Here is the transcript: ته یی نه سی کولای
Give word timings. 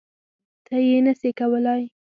ته 0.65 0.75
یی 0.87 0.99
نه 1.05 1.13
سی 1.19 1.29
کولای 1.39 1.83